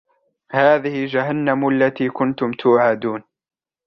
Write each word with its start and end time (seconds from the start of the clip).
هذه 0.51 1.05
جهنم 1.05 1.67
التي 1.69 2.09
كنتم 2.09 2.51
توعدون 2.51 3.23